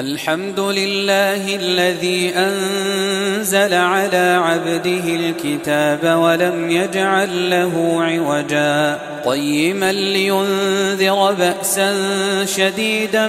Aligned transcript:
الحمد 0.00 0.60
لله 0.60 1.56
الذي 1.56 2.32
أنزل 2.36 3.74
على 3.74 4.40
عبده 4.44 5.04
الكتاب 5.06 6.18
ولم 6.18 6.70
يجعل 6.70 7.50
له 7.50 7.96
عوجا. 7.98 8.98
قيما 9.24 9.92
لينذر 9.92 11.32
بأسا 11.32 11.94
شديدا 12.44 13.26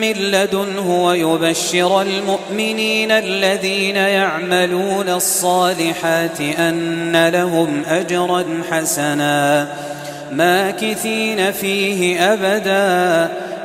من 0.00 0.12
لدنه 0.12 1.04
ويبشر 1.04 2.02
المؤمنين 2.02 3.10
الذين 3.10 3.96
يعملون 3.96 5.08
الصالحات 5.08 6.40
أن 6.40 7.28
لهم 7.28 7.82
أجرا 7.88 8.44
حسنا. 8.70 9.68
ماكثين 10.32 11.52
فيه 11.52 12.32
أبداً. 12.32 13.30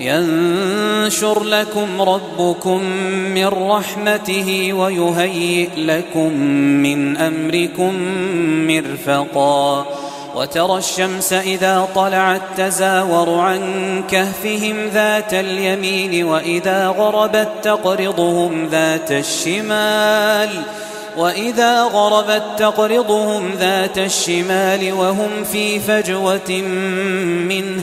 ينشر 0.00 1.44
لكم 1.44 2.02
ربكم 2.02 2.82
من 3.34 3.46
رحمته 3.46 4.72
ويهيئ 4.72 5.68
لكم 5.76 6.32
من 6.82 7.16
أمركم 7.16 7.94
مرفقا. 8.66 9.86
وترى 10.36 10.78
الشمس 10.78 11.32
إذا 11.32 11.88
طلعت 11.94 12.42
تزاور 12.56 13.38
عن 13.38 13.62
كهفهم 14.10 14.76
ذات 14.94 15.34
اليمين 15.34 16.24
وإذا 16.24 16.88
غربت 16.88 17.48
تقرضهم 17.62 18.66
ذات 18.66 19.12
الشمال. 19.12 20.48
وإذا 21.16 21.82
غربت 21.82 22.42
تقرضهم 22.58 23.50
ذات 23.60 23.98
الشمال 23.98 24.92
وهم 24.92 25.44
في 25.52 25.80
فجوة 25.80 26.50
منه. 27.48 27.82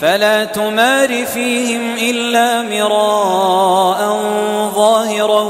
فلا 0.00 0.44
تمار 0.44 1.26
فيهم 1.26 1.80
إلا 2.10 2.62
مراء 2.62 4.18
ظاهرا 4.74 5.42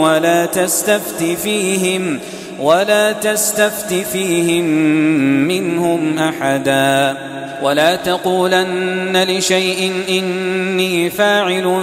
ولا 0.00 0.46
تستفت 0.46 1.22
فيهم 1.22 2.20
ولا 2.60 3.12
تستفت 3.12 3.94
فيهم 3.94 4.64
منهم 5.48 6.18
أحدا. 6.18 7.16
ولا 7.62 7.96
تقولن 7.96 9.24
لشيء 9.28 9.92
إني 10.08 11.10
فاعل 11.10 11.82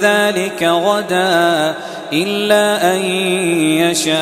ذلك 0.00 0.62
غدا 0.62 1.74
إلا 2.12 2.94
أن 2.94 3.04
يشاء 3.80 4.14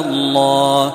الله. 0.00 0.94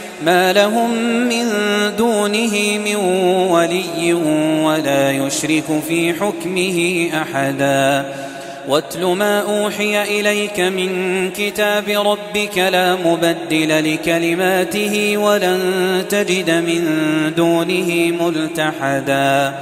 ما 0.25 0.53
لهم 0.53 0.93
من 1.27 1.45
دونه 1.97 2.79
من 2.85 2.95
ولي 3.51 4.13
ولا 4.63 5.11
يشرك 5.11 5.63
في 5.87 6.13
حكمه 6.13 7.09
أحدا. 7.21 8.05
واتل 8.67 9.05
ما 9.05 9.41
أوحي 9.41 10.19
إليك 10.19 10.59
من 10.59 11.31
كتاب 11.31 11.89
ربك 11.89 12.57
لا 12.57 12.95
مبدل 12.95 13.93
لكلماته 13.93 15.17
ولن 15.17 15.61
تجد 16.09 16.49
من 16.49 16.83
دونه 17.37 18.13
ملتحدا. 18.21 19.53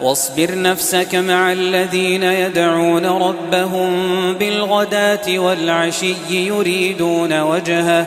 واصبر 0.00 0.62
نفسك 0.62 1.14
مع 1.14 1.52
الذين 1.52 2.22
يدعون 2.22 3.06
ربهم 3.06 3.90
بالغداة 4.34 5.38
والعشي 5.38 6.14
يريدون 6.30 7.40
وجهه 7.40 8.06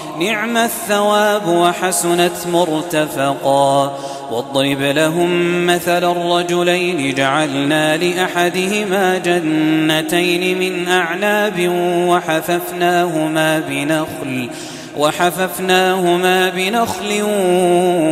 نعم 0.21 0.57
الثواب 0.57 1.47
وحسنت 1.47 2.47
مرتفقا 2.53 3.97
واضرب 4.31 4.81
لهم 4.81 5.65
مثل 5.65 6.11
الرجلين 6.11 7.15
جعلنا 7.15 7.97
لأحدهما 7.97 9.17
جنتين 9.17 10.59
من 10.59 10.87
أعناب 10.87 11.71
وحففناهما 12.07 13.59
بنخل 13.59 14.49
وحففناهما 14.97 16.49
بنخل 16.49 17.21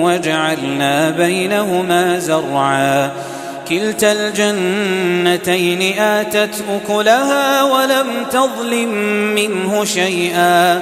وجعلنا 0.04 1.10
بينهما 1.10 2.20
زرعا 2.20 3.12
كلتا 3.70 4.12
الجنتين 4.12 6.00
آتت 6.00 6.64
أكلها 6.70 7.64
ولم 7.64 8.08
تظلم 8.32 8.90
منه 9.36 9.86
شيئا 9.86 10.82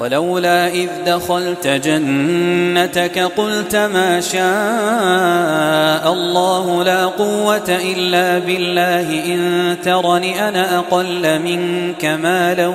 ولولا 0.00 0.68
إذ 0.68 0.88
دخلت 1.06 1.66
جنتك 1.66 3.18
قلت 3.18 3.76
ما 3.76 4.20
شاء 4.20 6.12
الله 6.12 6.84
لا 6.84 7.06
قوة 7.06 7.68
إلا 7.68 8.38
بالله 8.38 9.24
إن 9.26 9.76
ترني 9.84 10.48
أنا 10.48 10.78
أقل 10.78 11.38
منك 11.38 12.04
مالا 12.04 12.66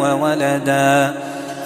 وولدا. 0.00 1.14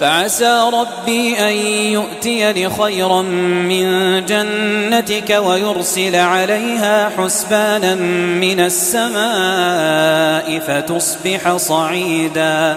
فعسى 0.00 0.60
ربي 0.72 1.38
أن 1.38 1.52
يؤتيني 1.92 2.70
خيرا 2.70 3.22
من 3.22 3.86
جنتك 4.26 5.30
ويرسل 5.30 6.16
عليها 6.16 7.10
حسبانا 7.18 7.94
من 8.40 8.60
السماء 8.60 10.58
فتصبح 10.58 11.56
صعيدا. 11.56 12.76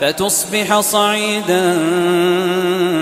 فتصبح 0.00 0.80
صعيدا 0.80 1.78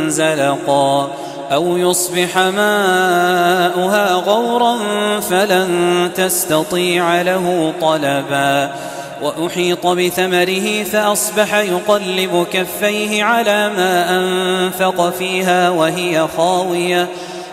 زلقا 0.07 1.11
أو 1.53 1.77
يصبح 1.77 2.39
ماؤها 2.39 4.13
غورا 4.13 4.77
فلن 5.21 6.11
تستطيع 6.15 7.23
له 7.23 7.73
طلبا. 7.81 8.71
وأحيط 9.23 9.87
بثمره 9.87 10.83
فأصبح 10.83 11.55
يقلب 11.55 12.47
كفيه 12.53 13.25
على 13.25 13.69
ما 13.77 14.19
أنفق 14.19 15.11
فيها 15.19 15.71
وهي 15.71 16.27
خاوية. 16.37 17.09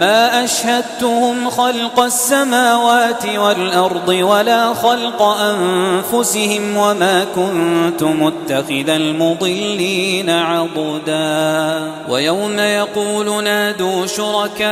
ما 0.00 0.44
أشهدتهم 0.44 1.50
خلق 1.50 2.00
السماوات 2.00 3.26
والأرض 3.36 4.08
ولا 4.08 4.74
خلق 4.74 5.22
أنفسهم 5.22 6.76
وما 6.76 7.26
كنت 7.34 8.02
متخذ 8.02 8.88
المضلين 8.88 10.30
عضدا. 10.30 11.92
ويوم 12.08 12.58
يقول 12.58 13.44
نادوا 13.44 14.06
شركائي 14.06 14.68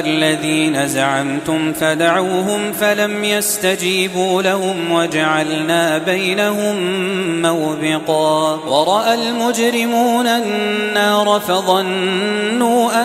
الذين 0.00 0.88
زعمتم 0.88 1.72
فدعوهم 1.72 2.72
فلم 2.72 3.24
يستجيبوا 3.24 4.42
لهم 4.42 4.92
وجعلنا 4.92 5.98
بينهم 5.98 6.76
موبقا. 7.42 8.54
ورأى 8.68 9.14
المجرمون 9.14 10.26
النار 10.26 11.40
فظنوا 11.48 13.04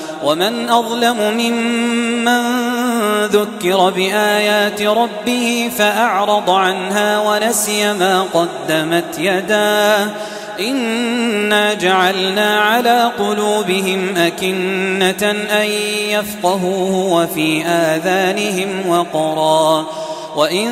ومن 0.23 0.69
أظلم 0.69 1.17
ممن 1.17 2.41
ذكر 3.25 3.89
بآيات 3.89 4.81
ربه 4.81 5.71
فأعرض 5.77 6.49
عنها 6.49 7.19
ونسي 7.19 7.93
ما 7.93 8.25
قدمت 8.33 9.19
يداه. 9.19 10.07
إنا 10.59 11.73
جعلنا 11.73 12.59
على 12.59 13.11
قلوبهم 13.19 14.17
أكنة 14.17 15.31
أن 15.31 15.67
يفقهوه 16.09 17.13
وفي 17.13 17.65
آذانهم 17.65 18.89
وقرا. 18.89 19.85
وإن 20.35 20.69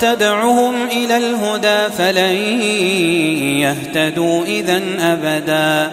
تدعهم 0.00 0.74
إلى 0.92 1.16
الهدى 1.16 1.94
فلن 1.98 2.34
يهتدوا 3.58 4.44
إذا 4.44 4.82
أبدا. 5.00 5.92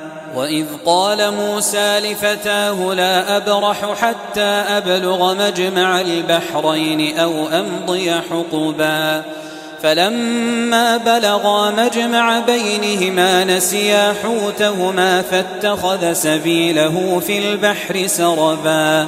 وإذ 0.35 0.65
قال 0.85 1.33
موسى 1.33 1.99
لفتاه 1.99 2.93
لا 2.93 3.37
أبرح 3.37 3.93
حتى 3.93 4.41
أبلغ 4.41 5.35
مجمع 5.35 6.01
البحرين 6.01 7.19
أو 7.19 7.47
أمضي 7.47 8.11
حقباً 8.11 9.23
فلما 9.83 10.97
بلغا 10.97 11.71
مجمع 11.71 12.39
بينهما 12.39 13.43
نسيا 13.43 14.13
حوتهما 14.23 15.21
فاتخذ 15.21 16.13
سبيله 16.13 17.21
في 17.27 17.37
البحر 17.37 18.07
سربا 18.07 19.07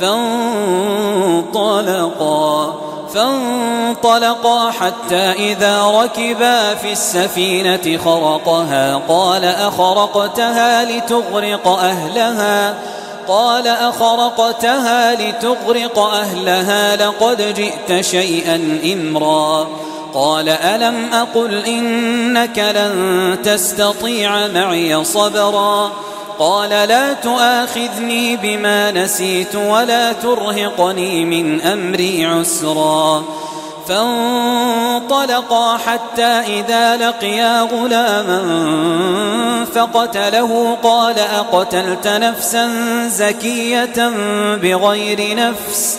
فانطلقا 0.00 1.64
فانطلقا 3.14 4.70
حتى 4.70 5.32
إذا 5.32 5.82
ركبا 5.84 6.74
في 6.74 6.92
السفينة 6.92 7.98
خرقها. 8.04 9.00
قال 9.08 9.44
أخرقتها 9.44 10.84
لتغرق 10.84 11.68
أهلها؟ 11.68 12.74
قال 13.28 13.66
أخرقتها 13.66 15.14
لتغرق 15.14 15.98
أهلها 15.98 16.96
لقد 16.96 17.54
جئت 17.54 18.04
شيئا 18.04 18.80
إمرا. 18.92 19.66
قال 20.14 20.48
ألم 20.48 21.12
أقل 21.12 21.54
إنك 21.54 22.58
لن 22.58 23.38
تستطيع 23.44 24.46
معي 24.46 25.04
صبرا؟ 25.04 25.92
قال 26.38 26.70
لا 26.70 27.12
تؤاخذني 27.12 28.36
بما 28.36 28.90
نسيت 28.90 29.56
ولا 29.56 30.12
ترهقني 30.12 31.24
من 31.24 31.60
أمري 31.60 32.26
عسرا. 32.26 33.24
فانطلقا 33.88 35.76
حتى 35.76 36.22
إذا 36.22 36.96
لقيا 36.96 37.60
غلاما 37.60 38.44
فقتله 39.74 40.78
قال 40.82 41.18
أقتلت 41.18 42.06
نفسا 42.06 42.68
زكية 43.08 44.10
بغير 44.62 45.36
نفس 45.36 45.98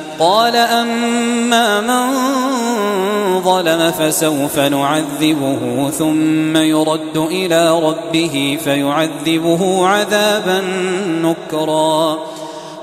قال 0.21 0.55
أما 0.55 1.81
من 1.81 2.13
ظلم 3.41 3.91
فسوف 3.91 4.59
نعذبه 4.59 5.89
ثم 5.97 6.57
يرد 6.57 7.17
إلى 7.17 7.79
ربه 7.79 8.57
فيعذبه 8.63 9.87
عذابا 9.87 10.63
نكرا. 11.07 12.19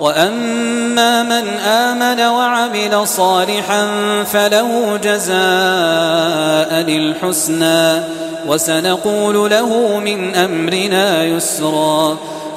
وأما 0.00 1.22
من 1.22 1.48
آمن 1.58 2.20
وعمل 2.20 3.08
صالحا 3.08 3.86
فله 4.24 4.96
جزاء 4.96 5.38
الحسنى 6.88 8.02
وسنقول 8.46 9.50
له 9.50 9.98
من 9.98 10.34
أمرنا 10.34 11.24
يسرا. 11.24 12.16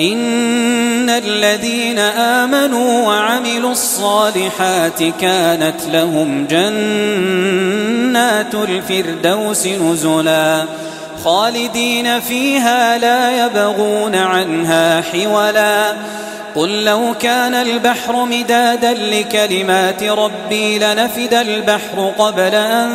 إن 0.00 1.10
الذين 1.10 1.98
آمنوا 1.98 3.06
وعملوا 3.06 3.72
الصالحات 3.72 5.02
كانت 5.20 5.80
لهم 5.92 6.46
جنات 6.46 7.74
الفردوس 8.54 9.66
نزلا 9.66 10.64
خالدين 11.24 12.20
فيها 12.20 12.98
لا 12.98 13.46
يبغون 13.46 14.14
عنها 14.14 15.00
حولا 15.00 15.94
قل 16.54 16.84
لو 16.84 17.14
كان 17.20 17.54
البحر 17.54 18.24
مدادا 18.24 18.92
لكلمات 18.92 20.02
ربي 20.02 20.78
لنفد 20.78 21.34
البحر 21.34 22.12
قبل 22.18 22.54
أن 22.54 22.90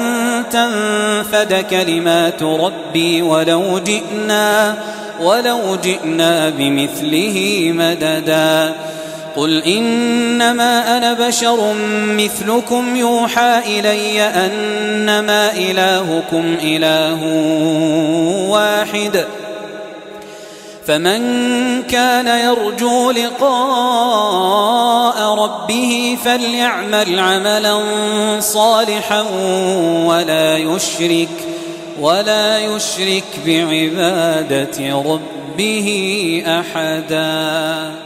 تنفد 0.52 1.66
كلمات 1.70 2.44
ربي 2.44 3.22
ولو 3.22 3.80
جئنا 3.80 4.76
ولو 5.22 5.76
جئنا 5.84 6.50
بمثله 6.50 7.72
مددا. 7.76 8.74
قل 9.36 9.64
إنما 9.64 10.98
أنا 10.98 11.14
بشر 11.14 11.74
مثلكم 11.94 12.96
يوحى 12.96 13.62
إلي 13.68 14.22
أنما 14.22 15.52
إلهكم 15.52 16.58
إله 16.64 17.24
واحد. 18.50 19.26
فمن 20.88 21.22
كان 21.84 22.28
يرجو 22.28 23.12
لقاء 23.12 23.56
ربه 25.36 26.18
فليعمل 26.26 27.20
عملا 27.20 27.82
صالحا 28.40 29.26
ولا 30.06 30.58
يشرك. 30.58 31.55
ولا 32.00 32.60
يشرك 32.60 33.24
بعبادة 33.46 35.02
ربه 35.02 36.44
أحداً. 36.48 38.05